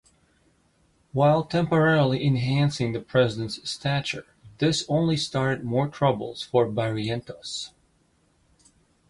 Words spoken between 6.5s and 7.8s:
Barrientos.